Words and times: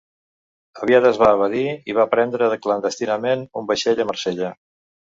Aviat 0.85 1.05
es 1.09 1.19
va 1.25 1.29
evadir 1.37 1.67
i 1.93 1.97
va 1.99 2.07
prendre, 2.17 2.51
clandestinament, 2.65 3.47
un 3.63 3.71
vaixell 3.73 4.07
a 4.07 4.11
Marsella. 4.15 4.57